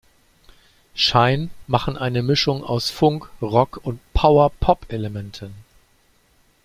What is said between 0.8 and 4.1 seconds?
Schein machen eine Mischung aus Funk, Rock und